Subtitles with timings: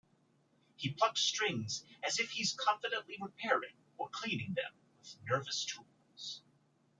[0.77, 6.41] He plucks strings as if he's confidently repairing or cleaning them with nervous tools.